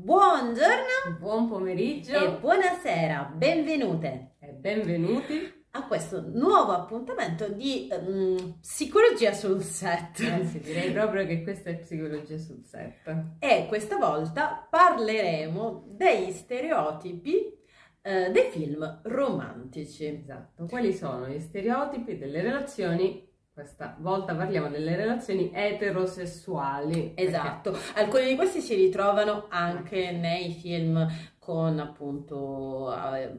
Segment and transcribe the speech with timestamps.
[0.00, 9.32] Buongiorno, buon pomeriggio e buonasera, benvenute e benvenuti a questo nuovo appuntamento di um, psicologia
[9.32, 10.20] sul set.
[10.20, 13.12] Anzi, direi proprio che questa è psicologia sul set.
[13.40, 17.58] E questa volta parleremo degli stereotipi
[18.00, 20.06] eh, dei film romantici.
[20.06, 20.66] Esatto.
[20.66, 23.27] Quali sono gli stereotipi delle relazioni
[23.58, 27.14] questa volta parliamo delle relazioni eterosessuali.
[27.16, 28.00] Esatto, perché...
[28.00, 31.04] alcuni di questi si ritrovano anche nei film
[31.40, 33.36] con appunto eh,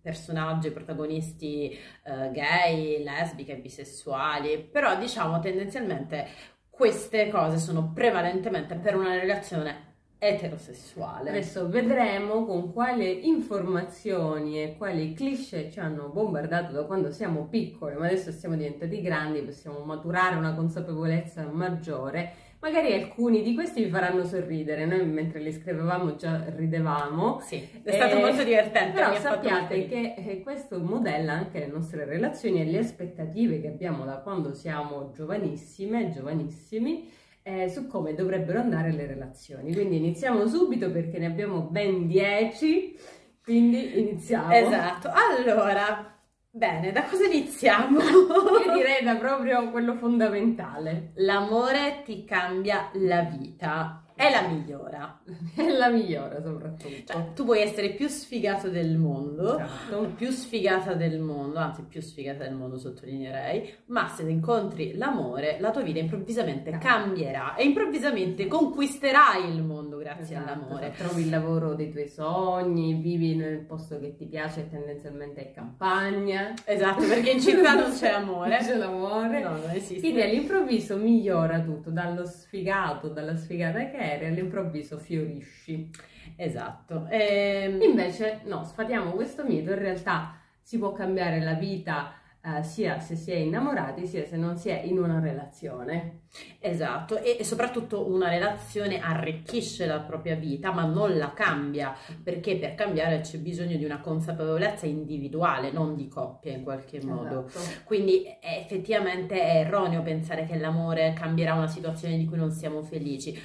[0.00, 6.26] personaggi, protagonisti eh, gay, lesbiche, bisessuali, però diciamo tendenzialmente
[6.70, 9.89] queste cose sono prevalentemente per una relazione
[10.22, 11.30] eterosessuale.
[11.30, 17.96] Adesso vedremo con quali informazioni e quali cliché ci hanno bombardato da quando siamo piccoli,
[17.96, 22.48] ma adesso siamo diventati grandi, possiamo maturare una consapevolezza maggiore.
[22.60, 27.40] Magari alcuni di questi vi faranno sorridere, noi mentre li scrivevamo già ridevamo.
[27.40, 28.92] Sì, è stato eh, molto divertente.
[28.92, 34.04] Però sappiate che eh, questo modella anche le nostre relazioni e le aspettative che abbiamo
[34.04, 37.08] da quando siamo giovanissime, giovanissimi,
[37.50, 39.72] eh, su come dovrebbero andare le relazioni.
[39.72, 42.98] Quindi iniziamo subito perché ne abbiamo ben 10,
[43.42, 44.52] quindi iniziamo.
[44.52, 46.16] Esatto, allora,
[46.50, 47.98] bene, da cosa iniziamo?
[48.00, 51.12] Io direi da proprio quello fondamentale.
[51.16, 55.18] L'amore ti cambia la vita è la migliora.
[55.56, 57.12] È la migliora soprattutto.
[57.12, 60.12] Cioè, tu puoi essere più sfigato del mondo, esatto.
[60.14, 65.70] più sfigata del mondo, anzi più sfigata del mondo sottolineerei, ma se incontri l'amore, la
[65.70, 66.86] tua vita improvvisamente esatto.
[66.86, 70.52] cambierà e improvvisamente conquisterai il mondo grazie esatto.
[70.52, 70.92] all'amore.
[70.96, 76.52] Trovi il lavoro dei tuoi sogni, vivi nel posto che ti piace, tendenzialmente è campagna.
[76.64, 78.58] Esatto, perché in città non c'è amore.
[78.62, 79.42] c'è l'amore.
[79.42, 80.00] No, non esiste.
[80.00, 85.90] Quindi all'improvviso migliora tutto, dallo sfigato, dalla sfigata che è e all'improvviso fiorisci.
[86.36, 87.06] Esatto.
[87.08, 87.62] E...
[87.64, 92.98] Ehm, Invece no, sfatiamo questo mito, in realtà si può cambiare la vita eh, sia
[93.00, 96.20] se si è innamorati sia se non si è in una relazione.
[96.58, 102.56] Esatto, e, e, soprattutto una relazione arricchisce la propria vita ma non la cambia, perché
[102.56, 107.46] per cambiare c'è bisogno di una consapevolezza individuale, non di coppia in qualche modo.
[107.46, 107.82] Esatto.
[107.84, 113.38] Quindi effettivamente è erroneo pensare che l'amore cambierà una situazione di cui non siamo felici.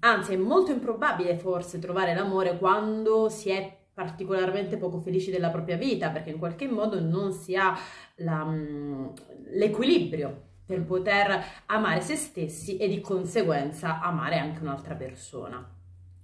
[0.00, 5.76] Anzi, è molto improbabile forse trovare l'amore quando si è particolarmente poco felici della propria
[5.76, 7.74] vita, perché in qualche modo non si ha
[8.16, 9.06] la, mm,
[9.52, 15.66] l'equilibrio per poter amare se stessi e di conseguenza amare anche un'altra persona.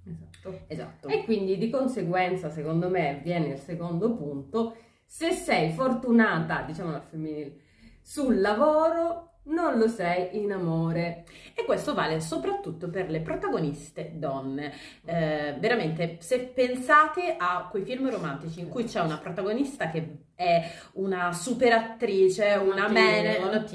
[0.05, 0.65] Esatto.
[0.67, 1.09] esatto.
[1.09, 7.03] E quindi di conseguenza, secondo me, viene il secondo punto, se sei fortunata, diciamo al
[7.03, 7.61] femminile,
[8.03, 11.25] sul lavoro, non lo sei in amore.
[11.55, 14.73] E questo vale soprattutto per le protagoniste donne.
[15.05, 20.73] Eh, veramente, se pensate a quei film romantici in cui c'è una protagonista che è
[20.93, 23.67] una super attrice, una, man-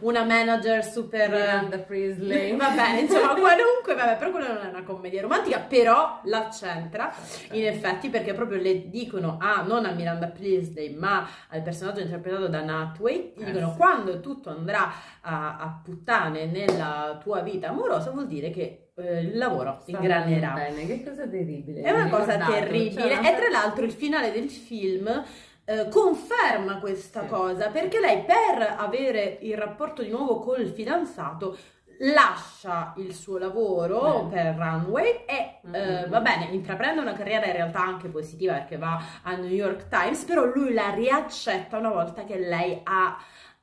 [0.00, 1.30] una manager super...
[1.30, 2.56] Miranda Priestley.
[2.58, 7.14] Vabbè, insomma, qualunque, vabbè, però quella non è una commedia romantica, però la centra,
[7.52, 12.48] in effetti, perché proprio le dicono a, non a Miranda Priestley, ma al personaggio interpretato
[12.48, 18.10] da Natway, gli eh, dicono quando tutto andrà a, a, puttane nella tua vita amorosa,
[18.10, 20.52] vuol dire che eh, il lavoro si ingranerà.
[20.52, 21.82] Bene, che cosa terribile.
[21.82, 23.14] È una cosa terribile.
[23.14, 25.24] Cioè, e tra l'altro il finale del film
[25.64, 27.26] eh, conferma questa sì.
[27.28, 31.56] cosa perché lei per avere il rapporto di nuovo col fidanzato
[31.98, 34.34] lascia il suo lavoro Beh.
[34.34, 35.74] per Runway e mm-hmm.
[35.74, 39.88] eh, va bene, intraprende una carriera in realtà anche positiva perché va a New York
[39.88, 43.18] Times, però lui la riaccetta una volta che lei ha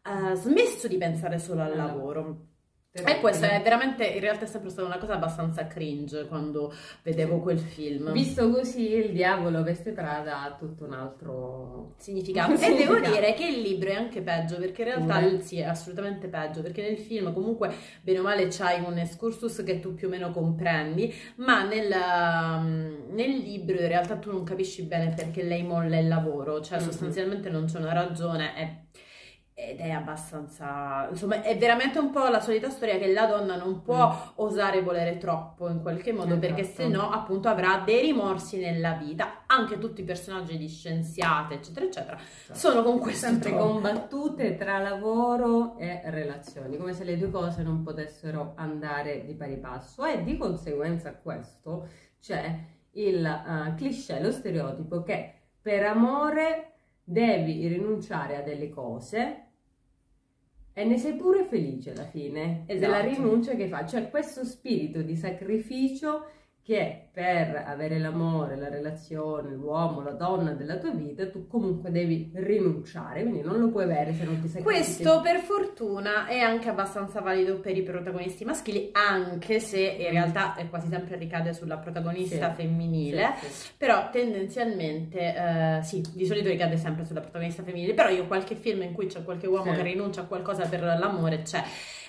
[0.05, 2.53] uh, smesso di pensare solo al lavoro.
[2.97, 6.73] E questa è veramente, in realtà è sempre stata una cosa abbastanza cringe quando
[7.03, 8.13] vedevo quel film.
[8.13, 12.53] Visto così, il diavolo veste Prada ha tutto un altro significato.
[12.55, 15.39] e devo dire che il libro è anche peggio, perché in realtà mm.
[15.39, 17.69] sì, è assolutamente peggio, perché nel film comunque,
[18.01, 23.08] bene o male, c'hai un excursus che tu più o meno comprendi, ma nel, um,
[23.09, 26.87] nel libro in realtà tu non capisci bene perché lei molla il lavoro, cioè mm-hmm.
[26.87, 28.84] sostanzialmente non c'è una ragione, è
[29.57, 33.81] ed è abbastanza insomma è veramente un po' la solita storia che la donna non
[33.84, 34.29] può mm.
[34.35, 36.40] osare volere troppo in qualche modo esatto.
[36.41, 41.53] perché se no appunto avrà dei rimorsi nella vita anche tutti i personaggi di scienziate
[41.53, 42.59] eccetera eccetera esatto.
[42.59, 43.66] sono con questo sempre troppo.
[43.66, 49.55] combattute tra lavoro e relazioni come se le due cose non potessero andare di pari
[49.55, 51.87] passo e di conseguenza a questo
[52.19, 52.59] c'è
[52.91, 56.72] il uh, cliché lo stereotipo che per amore
[57.05, 59.45] devi rinunciare a delle cose
[60.77, 62.79] e ne sei pure felice alla fine esatto.
[62.79, 66.27] della rinuncia che fa, cioè questo spirito di sacrificio
[66.66, 72.32] che per avere l'amore, la relazione, l'uomo, la donna della tua vita, tu comunque devi
[72.34, 74.64] rinunciare, quindi non lo puoi avere se non ti sacrifichi.
[74.64, 80.56] Questo per fortuna è anche abbastanza valido per i protagonisti maschili, anche se in realtà
[80.56, 83.72] è quasi sempre ricade sulla protagonista Sì, femminile, Sì, sì.
[83.78, 88.82] però tendenzialmente eh, sì, di solito ricade sempre sulla protagonista femminile, però io qualche film
[88.82, 91.64] in cui c'è qualche uomo che rinuncia a qualcosa per l'amore c'è.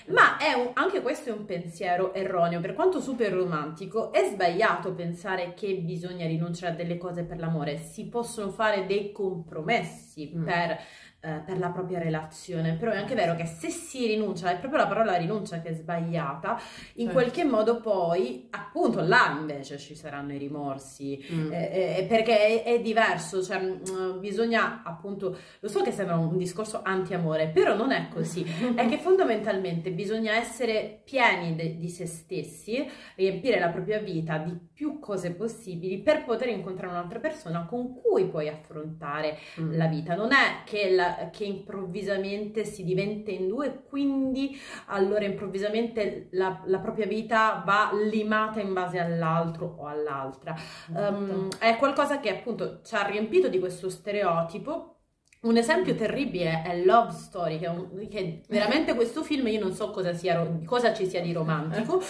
[0.07, 4.93] Ma è un- anche questo è un pensiero erroneo, per quanto super romantico, è sbagliato
[4.93, 10.45] pensare che bisogna rinunciare a delle cose per l'amore, si possono fare dei compromessi Mm.
[10.45, 10.77] per,
[11.19, 14.81] eh, per la propria relazione, però è anche vero che se si rinuncia, è proprio
[14.81, 16.59] la parola rinuncia che è sbagliata,
[16.95, 17.11] in Certo.
[17.11, 21.51] qualche modo poi, appunto, là invece ci saranno i rimorsi, Mm.
[21.51, 26.37] eh, eh, perché è, è diverso, cioè mm, bisogna appunto, lo so che sembra un
[26.37, 32.05] discorso anti-amore, però non è così, è che fondamentalmente bisogna essere pieni de- di se
[32.05, 37.99] stessi, riempire la propria vita di più cose possibili per poter incontrare un'altra persona con
[37.99, 39.75] cui puoi affrontare Mm.
[39.75, 40.15] la vita.
[40.15, 46.61] Non è che, la- che improvvisamente si diventa in due e quindi allora improvvisamente la,
[46.65, 50.55] la propria vita va limata in base all'altro o all'altra.
[50.93, 54.96] Um, è qualcosa che appunto ci ha riempito di questo stereotipo.
[55.39, 59.91] Un esempio terribile è Love Story, che, un- che veramente questo film io non so
[59.91, 62.01] cosa, sia, cosa ci sia di romantico.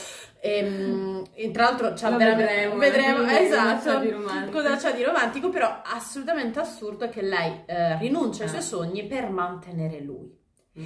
[0.41, 4.09] Ehm, E, tra l'altro c'ha Lo veramente- vedremo, vedremo, alla fine, esatto, cosa c'ha di
[4.11, 4.57] romantico.
[4.61, 8.51] cosa c'ha di romantico, però assolutamente assurdo è che lei eh, rinuncia ai Ah.
[8.53, 10.33] suoi sogni per mantenere lui.
[10.79, 10.85] Mm.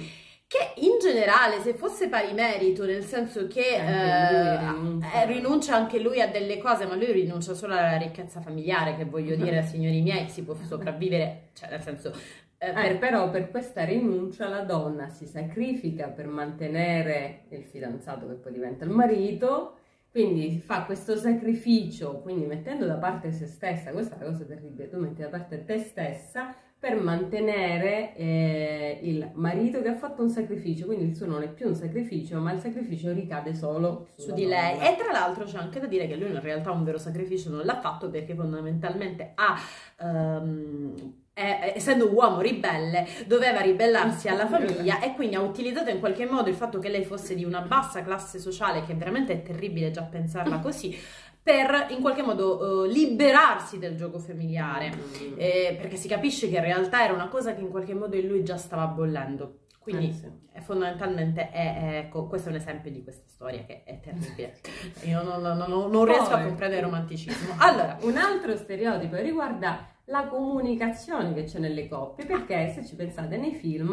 [0.52, 5.22] Che in generale, se fosse pari merito, nel senso che eh, rinuncia.
[5.22, 9.06] eh, rinuncia anche lui a delle cose, ma lui rinuncia solo alla ricchezza familiare, che
[9.06, 12.12] voglio dire, signori miei, si può sopravvivere, cioè nel senso...
[12.58, 18.28] eh, Eh, per- però per questa rinuncia la donna si sacrifica per mantenere il fidanzato
[18.28, 19.78] che poi diventa il marito,
[20.10, 24.90] quindi fa questo sacrificio, quindi mettendo da parte se stessa, questa è la cosa terribile,
[24.90, 30.28] tu metti da parte te stessa per mantenere eh, il marito che ha fatto un
[30.28, 34.32] sacrificio, quindi il suo non è più un sacrificio, ma il sacrificio ricade solo su
[34.32, 34.80] di lei.
[34.80, 37.64] E tra l'altro c'è anche da dire che lui in realtà un vero sacrificio non
[37.64, 39.56] l'ha fatto perché fondamentalmente ha,
[40.00, 40.94] ehm,
[41.32, 46.26] è- essendo un uomo ribelle, doveva ribellarsi alla famiglia e quindi ha utilizzato in qualche
[46.26, 49.92] modo il fatto che lei fosse di una bassa classe sociale, che veramente è terribile
[49.92, 50.98] già pensarla così,
[51.42, 54.90] per in qualche modo eh, liberarsi del gioco familiare.
[54.94, 55.32] Mm.
[55.36, 58.26] Eh, perché si capisce che in realtà era una cosa che in qualche modo in
[58.28, 59.58] lui già stava bollendo.
[59.80, 60.30] Quindi Eh, sì.
[60.52, 64.60] è fondamentalmente è, è- ecco, questo è un esempio di questa storia che è terribile.
[65.04, 67.54] Io non, non- non- non riesco a Poi- comprendere il romanticismo.
[67.58, 73.36] Allora, Un altro stereotipo riguarda la comunicazione che c'è nelle coppie, perché se ci pensate
[73.36, 73.90] nei film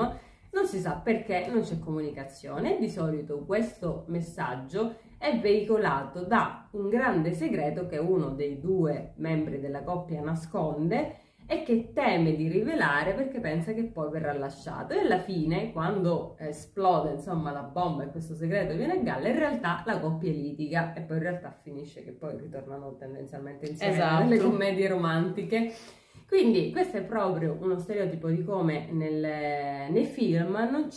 [0.52, 6.88] non si sa perché non c'è comunicazione di solito questo messaggio è veicolato da un
[6.88, 13.14] grande segreto che uno dei due membri della coppia nasconde e che teme di rivelare
[13.14, 18.12] perché pensa che poi verrà lasciato e alla fine quando esplode insomma la bomba e
[18.12, 22.04] questo segreto viene a galla in realtà la coppia litiga e poi in realtà finisce
[22.04, 24.24] che poi ritornano tendenzialmente insieme Esatto.
[24.24, 25.74] nelle commedie romantiche
[26.30, 30.88] quindi questo è proprio uno stereotipo di come nel- nei film non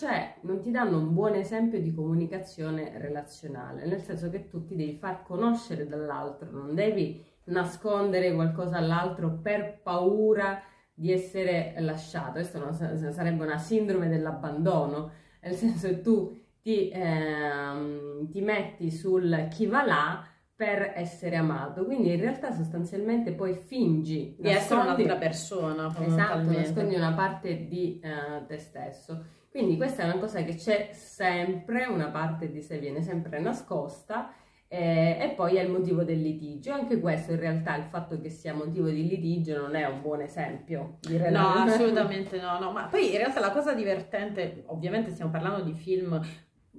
[0.42, 4.96] non ti danno un buon esempio di comunicazione relazionale, nel senso che tu ti devi
[4.98, 10.62] far conoscere dall'altro, non devi nascondere qualcosa all'altro per paura
[10.94, 12.32] di essere lasciato.
[12.32, 15.10] Questo sarebbe una sindrome dell'abbandono,
[15.40, 20.24] nel senso che tu ti, ehm, ti metti sul chi va là
[20.54, 26.94] per essere amato, quindi in realtà sostanzialmente poi fingi di essere un'altra persona, Esatto, nascondi
[26.94, 29.24] una parte di eh, te stesso.
[29.50, 34.32] Quindi questa è una cosa che c'è sempre, una parte di sé viene sempre nascosta
[34.66, 36.72] eh, e poi è il motivo del litigio.
[36.72, 40.22] Anche questo in realtà il fatto che sia motivo di litigio non è un buon
[40.22, 45.30] esempio di No, assolutamente no, no, ma poi in realtà la cosa divertente, ovviamente stiamo
[45.30, 46.18] parlando di film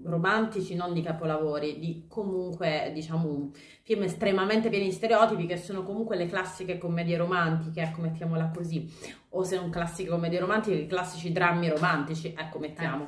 [0.01, 3.51] romantici, non di capolavori, di comunque, diciamo,
[3.83, 8.91] film estremamente pieni di stereotipi che sono comunque le classiche commedie romantiche, ecco, mettiamola così,
[9.29, 13.05] o se non classiche commedie romantiche, i classici drammi romantici, ecco, mettiamo.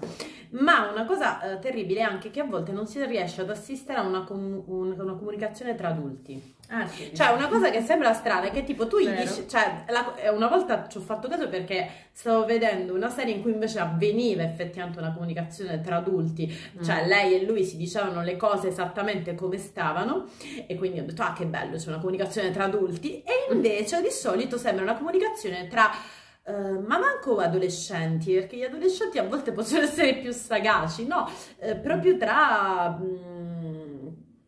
[0.52, 4.00] Ma una cosa eh, terribile è anche che a volte non si riesce ad assistere
[4.00, 6.55] a una, com- un- una comunicazione tra adulti.
[6.70, 7.12] Ah, sì.
[7.14, 9.22] Cioè, una cosa che sembra strana è che tipo tu gli Vero.
[9.22, 13.34] dici, cioè, la- eh, una volta ci ho fatto caso perché stavo vedendo una serie
[13.36, 16.52] in cui invece avveniva effettivamente una comunicazione tra adulti,
[16.84, 17.08] cioè Mm.
[17.08, 20.26] lei e lui si dicevano le cose esattamente come stavano
[20.68, 24.10] e quindi ho detto, ah che bello, c'è una comunicazione tra adulti e invece di
[24.12, 25.90] solito sembra una comunicazione tra...
[26.48, 31.28] eh, ma manco adolescenti, perché gli adolescenti a volte possono essere più sagaci, no?
[31.60, 33.55] Eh, proprio tra mm,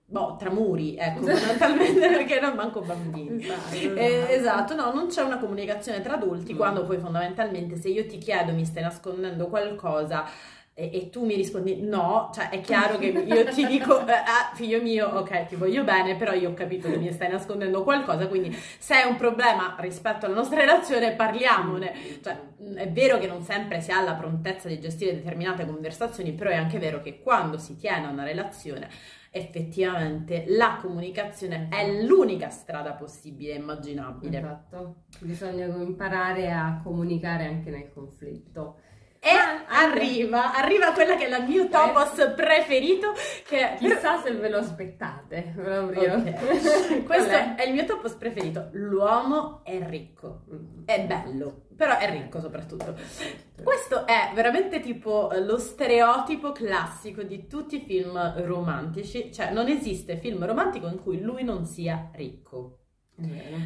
[0.09, 3.43] boh, tra muri, ecco, fondamentalmente perché non manco bambini.
[3.43, 6.55] Esatto, eh, esatto, no, non c'è una comunicazione tra adulti mm.
[6.55, 10.25] quando poi fondamentalmente se io ti chiedo mi stai nascondendo qualcosa
[10.79, 14.51] e, e, tu mi rispondi no, cioè è chiaro che io ti dico eh, ah,
[14.53, 18.27] figlio mio, ok, ti voglio bene, però io ho capito che mi stai nascondendo qualcosa,
[18.27, 22.21] quindi se è un problema rispetto alla nostra relazione parliamone.
[22.21, 22.37] Cioè,
[22.75, 26.55] è vero che non sempre si ha la prontezza di gestire determinate conversazioni, però è
[26.55, 28.87] anche vero che quando si tiene una relazione
[29.37, 34.37] effettivamente la comunicazione è l'unica strada possibile e immaginabile.
[34.37, 38.79] Esatto, bisogna imparare a comunicare anche nel conflitto.
[39.19, 43.13] E ah, arriva, arriva quella che è il mio topos preferito.
[43.45, 45.53] Che Chissà se ve lo aspettate.
[45.57, 47.03] Okay.
[47.03, 47.55] Questo è?
[47.55, 47.67] è?
[47.67, 48.69] il mio topos preferito.
[48.73, 50.43] L'uomo è ricco,
[50.85, 52.95] è bello, però è ricco soprattutto.
[53.63, 59.31] Questo è veramente tipo lo stereotipo classico di tutti i film romantici.
[59.33, 62.79] Cioè, non esiste film romantico in cui lui non sia ricco.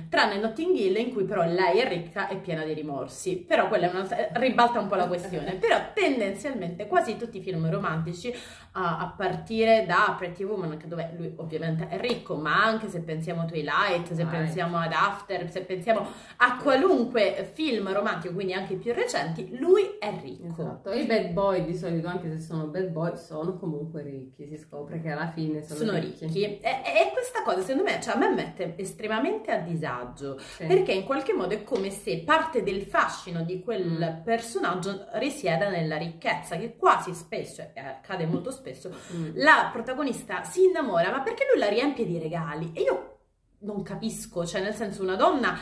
[0.07, 3.35] Tranne Notting Hill in cui però lei è ricca e piena di rimorsi.
[3.35, 5.55] Però quella una, ribalta un po' la questione.
[5.59, 8.33] però tendenzialmente quasi tutti i film romantici,
[8.73, 13.45] a partire da Pretty Woman, dove lui ovviamente è ricco, ma anche se pensiamo a
[13.45, 14.37] Twilight, se Vai.
[14.37, 19.97] pensiamo ad After, se pensiamo a qualunque film romantico, quindi anche i più recenti, lui
[19.99, 20.61] è ricco.
[20.61, 20.91] Esatto.
[20.93, 24.47] I bad boy di solito, anche se sono bad boy, sono comunque ricchi.
[24.47, 26.25] Si scopre che alla fine sono, sono ricchi.
[26.25, 26.43] ricchi.
[26.43, 30.65] E, e, questa cosa secondo me, cioè, a me mette estremamente a disagio sì.
[30.65, 34.23] perché in qualche modo è come se parte del fascino di quel mm.
[34.23, 39.31] personaggio risieda nella ricchezza che quasi spesso, accade molto spesso, mm.
[39.35, 43.17] la protagonista si innamora ma perché lui la riempie di regali e io
[43.59, 45.57] non capisco, cioè nel senso una donna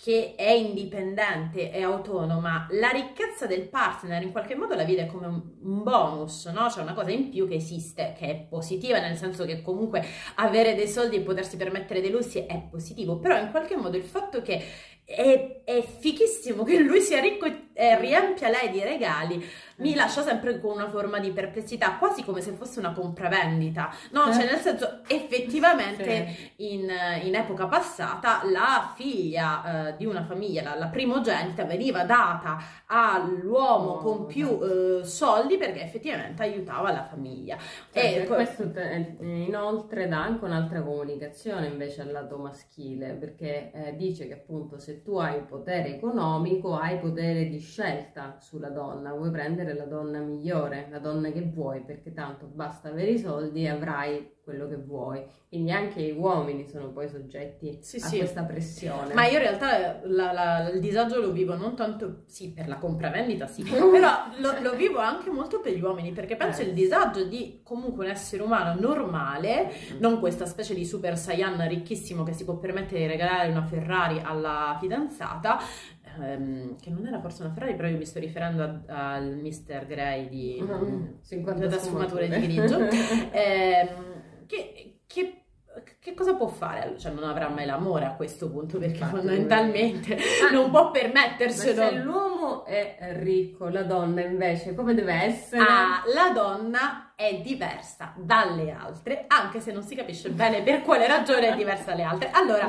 [0.00, 5.26] che è indipendente e autonoma, la ricchezza del partner in qualche modo la vede come
[5.26, 6.70] un bonus, no?
[6.70, 10.04] Cioè una cosa in più che esiste, che è positiva, nel senso che comunque
[10.36, 14.04] avere dei soldi e potersi permettere dei lussi è positivo, però in qualche modo il
[14.04, 14.64] fatto che
[15.08, 19.42] è, è fichissimo che lui sia ricco e riempia lei di regali,
[19.76, 24.32] mi lascia sempre con una forma di perplessità, quasi come se fosse una compravendita, no?
[24.32, 26.74] Cioè, nel senso, effettivamente sì.
[26.74, 26.90] in,
[27.22, 33.90] in, epoca passata la figlia uh, di una famiglia, la, la, primogenita, veniva data all'uomo
[33.90, 37.56] oh, con più uh, soldi perché effettivamente aiutava la famiglia.
[37.92, 43.96] Cioè, e questo te, inoltre dà anche un'altra comunicazione invece al lato maschile, perché eh,
[43.96, 49.74] dice che appunto tu hai potere economico, hai potere di scelta sulla donna, vuoi prendere
[49.74, 54.36] la donna migliore, la donna che vuoi, perché tanto basta avere i soldi e avrai
[54.48, 55.22] quello che vuoi.
[55.46, 58.16] Quindi anche gli uomini sono poi soggetti sì, a sì.
[58.18, 59.12] questa pressione.
[59.12, 62.76] Ma io in realtà la, la, il disagio lo vivo non tanto, sì, per la
[62.76, 66.66] compravendita sì, però lo, lo, vivo anche molto per gli uomini, perché penso eh.
[66.66, 70.00] il disagio di comunque un essere umano normale, mm.
[70.00, 74.20] non questa specie di super saiyan ricchissimo che si può permettere di regalare una Ferrari
[74.22, 75.58] alla fidanzata,
[76.20, 79.86] ehm, che non era forse una Ferrari, però io mi sto riferendo al Mr.
[79.86, 81.20] Grey di uh-huh.
[81.26, 82.80] 50 sfumature di grigio.
[83.32, 84.16] ehm,
[84.48, 85.42] che, che,
[86.00, 86.98] che, cosa può fare?
[86.98, 91.82] Cioè non avrà mai l'amore a questo punto perché Infatti, fondamentalmente ah, non può permetterselo.
[91.82, 95.62] Ma se l'uomo è ricco, la donna invece come deve essere?
[95.62, 101.06] Ah, la donna è diversa dalle altre, anche se non si capisce bene per quale
[101.06, 102.30] ragione è diversa dalle altre.
[102.32, 102.68] Allora,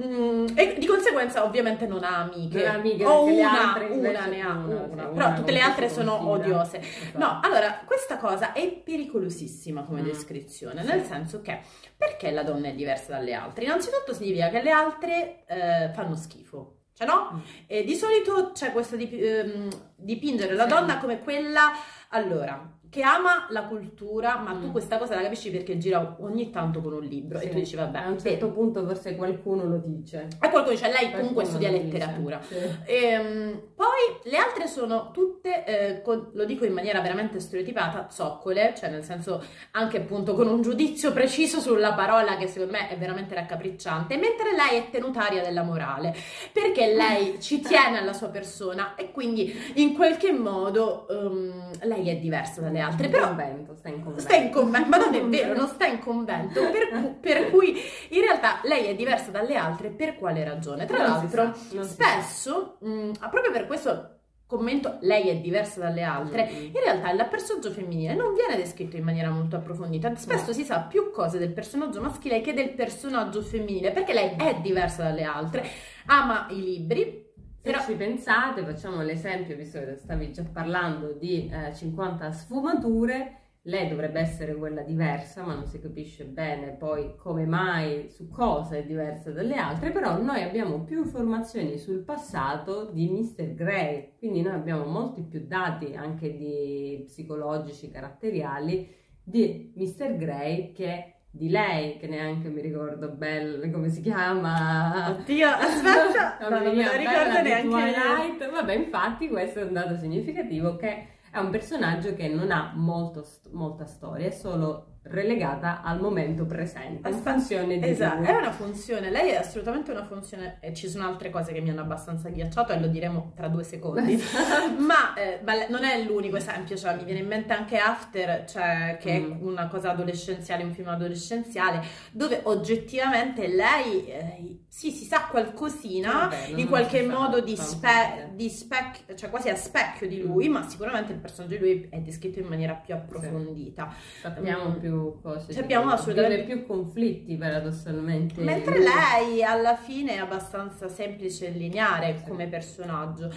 [0.00, 4.40] Mm, e di conseguenza ovviamente non ha amiche, non ha amiche o una, una ne
[4.40, 7.18] ha una, una, però tutte le altre sono odiose esatto.
[7.18, 10.04] no, allora questa cosa è pericolosissima come mm.
[10.04, 11.62] descrizione, nel senso che
[11.96, 13.64] perché la donna è diversa dalle altre?
[13.64, 17.32] innanzitutto significa che le altre eh, fanno schifo cioè no?
[17.34, 17.38] Mm.
[17.66, 21.72] E di solito c'è questo dip- ehm, dipingere la donna come quella
[22.10, 24.60] allora che ama la cultura, ma mm.
[24.62, 27.46] tu questa cosa la capisci perché gira ogni tanto con un libro sì.
[27.46, 27.98] e tu dici vabbè.
[27.98, 28.54] A un certo per...
[28.54, 30.28] punto forse qualcuno lo dice.
[30.40, 32.40] E qualcuno dice, lei qualcuno comunque studia letteratura.
[32.42, 32.54] Sì.
[32.84, 38.08] E, ehm, poi le altre sono tutte, eh, con, lo dico in maniera veramente stereotipata,
[38.08, 42.88] zoccole, cioè nel senso anche appunto con un giudizio preciso sulla parola che secondo me
[42.88, 46.14] è veramente raccapricciante, mentre lei è tenutaria della morale,
[46.52, 52.16] perché lei ci tiene alla sua persona e quindi in qualche modo um, lei è
[52.16, 53.06] diversa dalle altre.
[53.06, 54.20] In però convento, sta in convento.
[54.20, 57.76] Sta in convento, ma non è vero, non sta in convento, per, cu- per cui
[58.10, 60.86] in realtà lei è diversa dalle altre per quale ragione?
[60.86, 64.12] Tra non l'altro, spesso, mh, proprio per questo
[64.48, 66.64] commento lei è diversa dalle altre, mm-hmm.
[66.64, 70.52] in realtà il personaggio femminile non viene descritto in maniera molto approfondita, spesso no.
[70.54, 75.02] si sa più cose del personaggio maschile che del personaggio femminile, perché lei è diversa
[75.02, 75.66] dalle altre,
[76.06, 77.27] ama i libri,
[77.72, 77.84] Però...
[77.84, 84.20] ci pensate, facciamo l'esempio, visto che stavi già parlando di eh, 50 sfumature, lei dovrebbe
[84.20, 89.30] essere quella diversa, ma non si capisce bene poi come mai, su cosa è diversa
[89.30, 93.52] dalle altre, però noi abbiamo più informazioni sul passato di Mr.
[93.52, 98.90] Gray, quindi noi abbiamo molti più dati anche di psicologici, caratteriali
[99.22, 100.16] di Mr.
[100.16, 105.10] Gray che di lei, che neanche mi ricordo belle come si chiama.
[105.10, 108.50] Oddio, aspetta, non, non me ricordo neanche Twilight.
[108.50, 113.24] Vabbè, infatti questo è un dato significativo che è un personaggio che non ha molto,
[113.52, 119.10] molta storia, è solo relegata al momento presente, in funzione di esatto, è una funzione,
[119.10, 122.72] lei è assolutamente una funzione e ci sono altre cose che mi hanno abbastanza ghiacciato
[122.72, 124.80] e lo diremo tra due secondi, Esatto.
[124.80, 128.98] ma, eh, ma non è l'unico esempio, cioè mi viene in mente anche After, cioè,
[129.00, 129.32] che Mm.
[129.32, 136.12] è una cosa adolescenziale, un film adolescenziale, dove oggettivamente lei eh, sì, si sa qualcosina,
[136.28, 140.52] Vabbè, in qualche modo di, spe- di specchio, cioè quasi a specchio di lui, Mm.
[140.52, 143.92] ma sicuramente il personaggio di lui è descritto in maniera più approfondita.
[144.20, 144.78] Sappiamo Mm.
[144.78, 145.52] più cose.
[145.52, 148.40] Di lui, assolutamente- più conflitti paradossalmente.
[148.42, 153.30] Mentre lei alla fine è abbastanza semplice e lineare come personaggio.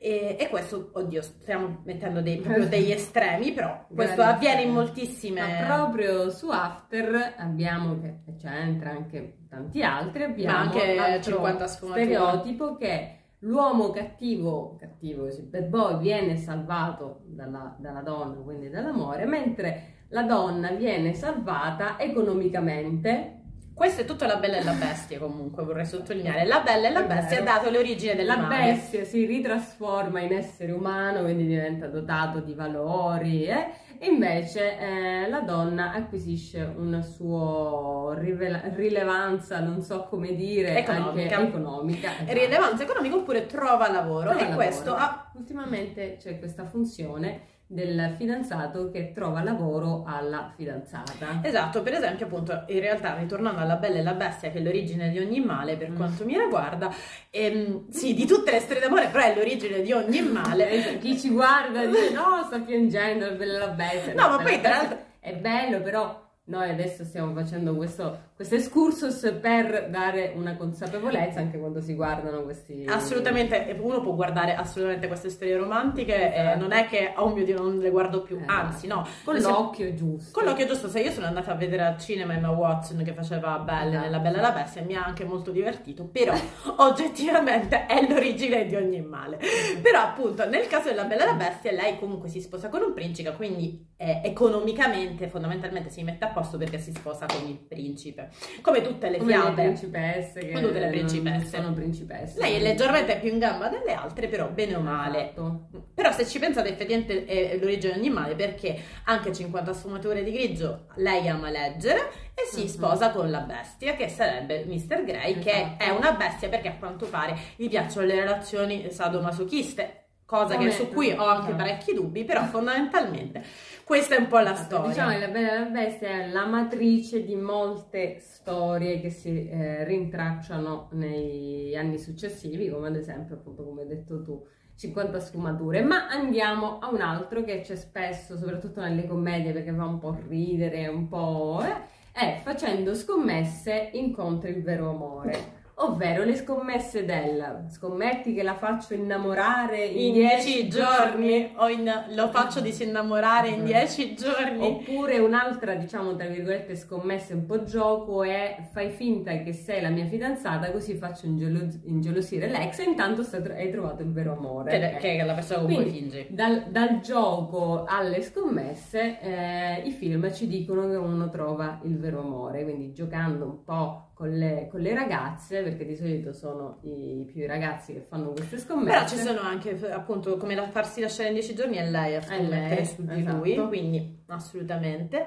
[0.00, 4.70] E, e questo, oddio, stiamo mettendo dei, proprio degli estremi, però questo Grandi avviene in
[4.70, 5.40] moltissime...
[5.40, 12.04] Ma proprio su After abbiamo, che c'entra anche tanti altri, abbiamo anche altro 50 sfumature.
[12.04, 19.94] stereotipo che l'uomo cattivo, cattivo, bad boy, viene salvato dalla, dalla donna, quindi dall'amore, mentre
[20.10, 23.34] la donna viene salvata economicamente
[23.74, 26.44] Questo è tutto La Bella e la Bestia comunque, vorrei sottolineare.
[26.46, 30.32] La Bella e la Bestia ha dato le origini del la bestia si ritrasforma in
[30.32, 33.68] essere umano, quindi diventa dotato di valori, eh?
[34.00, 41.36] e invece eh, la donna acquisisce una sua rivela- rilevanza, non so come dire, Economica.
[41.36, 42.10] anche economica.
[42.16, 42.32] esatto.
[42.32, 44.56] Rilevanza economica oppure trova lavoro Trova e lavoro.
[44.56, 51.40] questo ha Ultimamente c'è questa funzione del fidanzato che trova lavoro alla fidanzata.
[51.42, 55.10] Esatto, per esempio, appunto, in realtà, ritornando alla Bella e la Bestia, che è l'origine
[55.10, 55.96] di ogni male per Mm.
[55.96, 56.90] quanto mi riguarda,
[57.30, 60.66] ehm, sì, di tutte le storie d'amore, però è l'origine di ogni male.
[60.98, 64.14] Chi ci guarda dice no, sta piangendo la bella la bestia.
[64.14, 69.36] No, ma poi, tra l'altro- È bello, però noi adesso stiamo facendo questo, questo excursus
[69.40, 72.84] per dare una consapevolezza anche quando si guardano questi...
[72.86, 76.58] Assolutamente, uno può guardare assolutamente queste storie romantiche, e Esatto.
[76.60, 78.52] non è che oh mio Dio non le guardo più, Esatto.
[78.52, 80.30] anzi no, Con l'occhio giusto.
[80.38, 83.58] Con l'occhio giusto, se io sono andata a vedere al cinema Emma Watson che faceva
[83.58, 84.04] Belle Esatto.
[84.04, 86.32] nella Bella e la Bestia, mi ha anche molto divertito, però
[86.78, 89.40] oggettivamente è l'origine di ogni male.
[89.82, 92.94] Però appunto nel caso della Bella e la Bestia lei comunque si sposa con un
[92.94, 98.27] principe, quindi eh, economicamente fondamentalmente si mette a posto perché si sposa con il principe.
[98.60, 99.62] Come tutte le Come le fiabe.
[99.62, 101.56] principesse che tutte le principesse.
[101.60, 102.38] sono principesse.
[102.40, 105.30] Lei è leggermente più in gamba delle altre, però bene o male.
[105.32, 105.68] Esatto.
[105.94, 110.32] Però se ci pensate effettivamente è l'origine di ogni male perché anche 50 sfumature di
[110.32, 112.66] grigio lei ama leggere e si Mhm.
[112.68, 115.04] sposa con la bestia che sarebbe Mr.
[115.04, 115.84] Grey che Esatto.
[115.84, 120.74] è una bestia perché a quanto pare gli piacciono le relazioni sadomasochiste cosa Come- che
[120.74, 123.42] su cui ho anche parecchi dubbi però fondamentalmente
[123.88, 126.44] questa è un po' la storia Diciamo che la Bella e la Bestia è la
[126.44, 133.64] matrice di molte storie che si eh, rintracciano negli anni successivi, come ad esempio, appunto,
[133.64, 134.46] come hai detto tu,
[134.76, 135.80] 50 sfumature.
[135.80, 140.18] Ma andiamo a un altro che c'è spesso, soprattutto nelle commedie, perché fa un po'
[140.28, 141.62] ridere, un po'.
[141.64, 145.57] eh, è facendo scommesse incontri il vero amore.
[145.80, 151.68] Ovvero le scommesse del scommetti che la faccio innamorare in in 10 dieci giorni o
[151.68, 153.64] in, lo faccio disinnamorare in Mhm.
[153.64, 159.52] dieci giorni Oppure un'altra, diciamo, tra virgolette, scommessa un po' gioco è fai finta che
[159.52, 164.10] sei la mia fidanzata così faccio ingelo- ingelosire l'ex e intanto sta- hai trovato il
[164.12, 164.70] vero amore.
[164.70, 169.92] che, che è la persona con cui fingi Dal, dal gioco alle scommesse, eh, i
[169.92, 174.66] film ci dicono che uno trova il vero amore, quindi giocando un po' con le,
[174.68, 178.90] con le ragazze, perché di solito sono i più i ragazzi che fanno queste scommesse.
[178.90, 182.20] Però ci sono anche appunto come la farsi lasciare in 10 giorni è lei a
[182.20, 183.36] scommettere su di esatto.
[183.36, 185.24] lui, quindi assolutamente.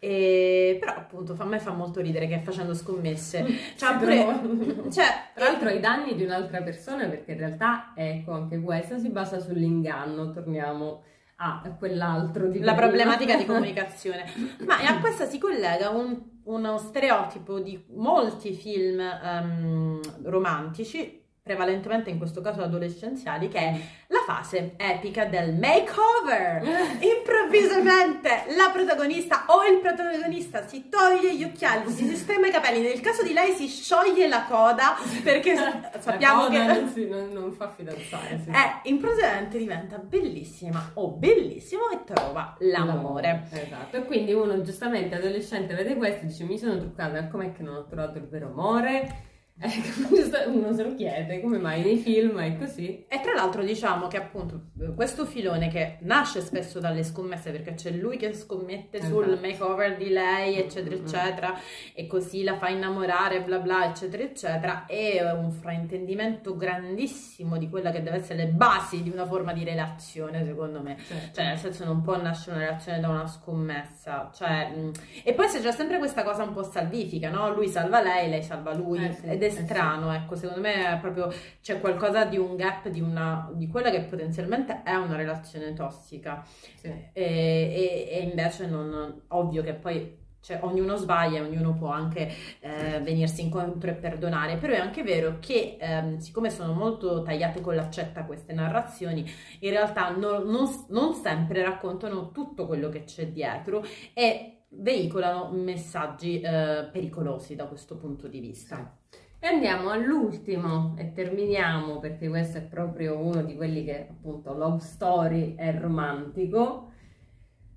[0.00, 3.44] E, però appunto fa- a me fa molto ridere che facendo scommesse,
[3.76, 4.16] cioè pure,
[4.90, 9.10] cioè, Tra l'altro ai danni di un'altra persona, perché in realtà, ecco, anche questa si
[9.10, 11.02] basa sull'inganno, torniamo
[11.42, 12.86] a quell'altro di la prima.
[12.88, 14.24] problematica di comunicazione.
[14.66, 22.18] Ma a questa si collega un- uno stereotipo di molti film ehm, romantici, prevalentemente in
[22.18, 26.62] questo caso adolescenziali, che è la fase epica del makeover.
[27.00, 32.80] Improvvisamente la protagonista o il protagonista si toglie gli occhiali, si sistema i capelli.
[32.80, 35.56] Nel caso di lei si scioglie la coda perché
[35.98, 38.40] sappiamo che non, si, non, non, fa fidanzare.
[38.44, 38.50] Sì.
[38.50, 43.48] Eh, improvvisamente diventa bellissima o bellissimo e trova l'amore.
[43.50, 43.96] Esatto.
[43.96, 47.74] E quindi uno giustamente adolescente vede questo e dice mi sono truccata, com'è che non
[47.74, 49.28] ho trovato il vero amore?
[49.62, 50.14] Ecco,
[50.48, 53.04] uno se lo chiede come mai nei film è così.
[53.08, 57.90] E tra l'altro diciamo che appunto questo filone che nasce spesso dalle scommesse perché c'è
[57.90, 59.22] lui che scommette esatto.
[59.22, 61.04] sul makeover di lei eccetera mm-hmm.
[61.04, 61.58] eccetera
[61.94, 67.90] e così la fa innamorare bla bla eccetera eccetera è un fraintendimento grandissimo di quella
[67.90, 70.96] che deve essere le basi di una forma di relazione secondo me.
[70.96, 71.34] Certo.
[71.34, 74.30] Cioè nel senso non può nascere una relazione da una scommessa.
[74.34, 77.52] Cioè, mh, e poi c'è già sempre questa cosa un po' salvifica, no?
[77.52, 79.26] Lui salva lei, lei salva lui eh, sì.
[79.40, 83.00] Ed è è strano, ecco, secondo me è proprio c'è qualcosa di un gap di,
[83.00, 86.44] una, di quella che potenzialmente è una relazione tossica
[86.76, 86.88] sì.
[86.88, 93.00] e, e, e, invece non, ovvio che poi cioè, ognuno sbaglia, ognuno può anche eh,
[93.00, 97.74] venirsi incontro e perdonare, però è anche vero che ehm, siccome sono molto tagliate con
[97.74, 103.84] l'accetta queste narrazioni, in realtà non, non, non sempre raccontano tutto quello che c'è dietro
[104.14, 108.76] e veicolano messaggi eh, pericolosi da questo punto di vista.
[109.10, 109.18] Sì.
[109.42, 114.80] E andiamo all'ultimo e terminiamo perché questo è proprio uno di quelli che appunto love
[114.80, 116.92] story è romantico.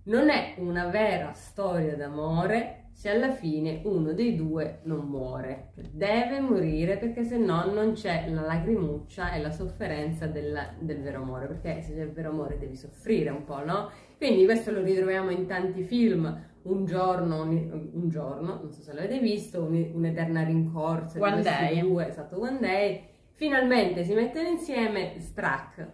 [0.04, 5.72] Non è una vera storia d'amore se alla fine uno dei due non muore.
[5.90, 11.22] Deve morire perché se no non c'è la lacrimuccia e la sofferenza del, del vero
[11.22, 11.48] amore.
[11.48, 13.90] Perché se c'è il vero amore devi soffrire un po', no?
[14.18, 19.20] Quindi questo lo ritroviamo in tanti film un giorno, un giorno, non so se l'avete
[19.20, 21.20] visto, un'eterna rincorsa.
[21.20, 21.80] One Day.
[21.80, 23.10] Due, esatto, One Day.
[23.34, 25.88] Finalmente si mettono insieme, strack,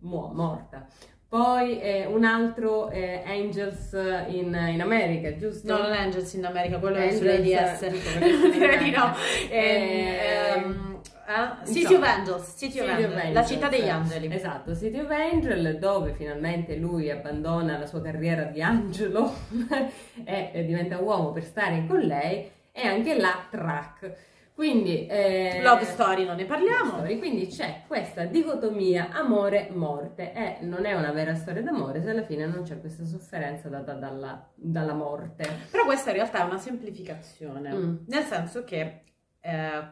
[0.00, 0.86] mu- morta.
[1.28, 3.92] Poi eh, un altro eh, Angels
[4.28, 5.72] in, in, America, giusto?
[5.76, 8.52] No, non Angels in America, quello Angels, è sull'ADS.
[8.52, 9.12] Direi di no.
[9.50, 10.95] Eh, um,
[11.26, 11.66] eh?
[11.66, 14.32] City of Angels, City, of, Angels, Angels, la città degli angeli.
[14.32, 19.32] Esatto, City of Angels, dove finalmente lui abbandona la sua carriera di angelo
[20.24, 24.34] e, e diventa uomo per stare con lei, e anche la track.
[24.56, 26.92] Quindi, eh, love story non ne parliamo.
[26.92, 32.24] Story, quindi c'è questa dicotomia amore-morte e non è una vera storia d'amore se alla
[32.24, 35.46] fine non c'è questa sofferenza data dalla, dalla morte.
[35.70, 37.96] Però questa in realtà è una semplificazione, mm.
[38.06, 39.02] nel senso che
[39.40, 39.88] eh,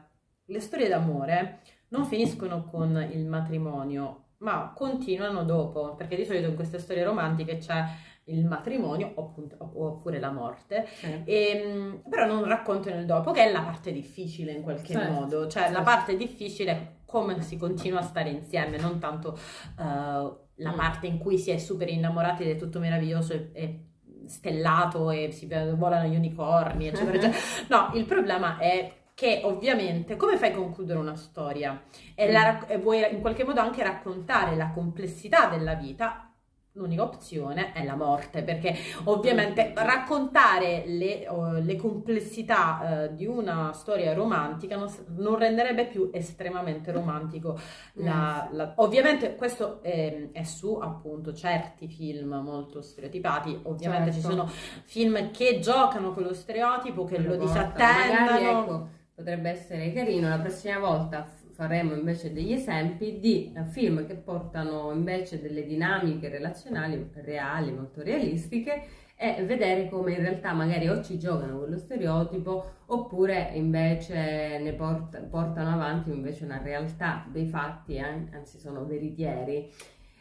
[0.46, 6.54] le storie d'amore non finiscono con il matrimonio, ma continuano dopo, perché di solito in
[6.54, 7.84] queste storie romantiche c'è
[8.24, 11.22] il matrimonio oppure la morte, sì.
[11.24, 15.12] e, ehm, però non raccontano il dopo, che è la parte difficile in qualche certo.
[15.12, 15.78] modo, cioè certo.
[15.78, 19.38] la parte difficile è come si continua a stare insieme, non tanto
[19.78, 19.82] uh,
[20.56, 20.76] la mm.
[20.76, 23.84] parte in cui si è super innamorati ed è tutto meraviglioso e, e
[24.26, 27.38] stellato e si volano gli unicorni, eccetera, eccetera.
[27.68, 32.78] No, il problema è che ovviamente come fai a concludere una storia e, la, e,
[32.78, 36.34] vuoi in qualche modo anche raccontare la complessità della vita,
[36.76, 38.74] l'unica opzione è la morte, perché
[39.04, 46.10] ovviamente raccontare le, uh, le complessità uh, di una storia romantica non, non, renderebbe più
[46.12, 47.56] estremamente romantico.
[47.94, 54.28] La, la, ovviamente questo è, è, su appunto certi film molto stereotipati, ovviamente certo.
[54.28, 54.50] ci sono
[54.84, 58.24] film che giocano con lo stereotipo, che lo disattendono.
[58.24, 60.28] Magari, ecco potrebbe essere carino.
[60.28, 66.28] La prossima volta faremo invece degli esempi di eh, film che portano invece delle dinamiche
[66.28, 68.82] relazionali reali, molto realistiche
[69.16, 74.72] e vedere come in realtà magari o ci giocano con lo stereotipo oppure invece ne
[74.72, 78.26] port- portano avanti invece una realtà dei fatti, eh?
[78.32, 79.70] anzi sono veritieri.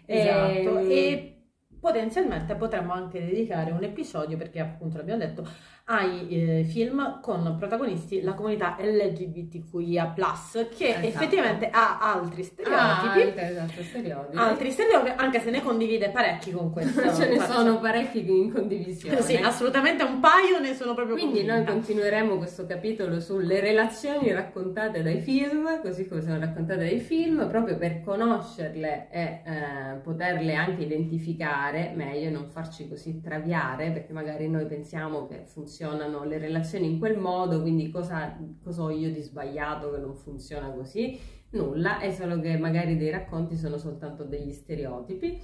[0.06, 1.34] Esatto, e, e
[1.80, 5.48] potenzialmente potremmo anche dedicare un episodio perché appunto l'abbiamo detto
[5.86, 11.08] ai eh, film con protagonisti la comunità LGBTQIA+, che esatto.
[11.08, 14.38] effettivamente ha altri stereotipi, ah, esatto, stereotipi.
[14.38, 17.02] altri stereotipi, anche se ne condivide parecchi con questo.
[17.14, 19.22] Ce ne sono parecchi in condivisione.
[19.22, 21.56] Sì, assolutamente un paio ne sono proprio Quindi convinta.
[21.56, 27.46] noi continueremo questo capitolo sulle relazioni raccontate dai film, così come sono raccontate dai film,
[27.50, 34.14] proprio per conoscerle e eh, poterle anche identificare meglio e non farci così traviare, perché
[34.14, 38.92] magari noi pensiamo che funziona funzionano le relazioni in quel modo, quindi cosa, cosa ho
[38.92, 41.20] io di sbagliato che non funziona così?
[41.52, 45.42] Nulla, è solo che magari dei racconti sono soltanto degli stereotipi.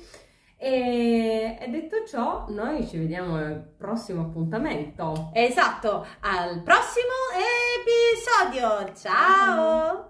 [0.56, 5.32] E, e, detto ciò, noi ci vediamo al prossimo appuntamento.
[5.34, 7.16] Esatto, al prossimo
[8.54, 8.94] episodio.
[8.96, 10.09] Ciao!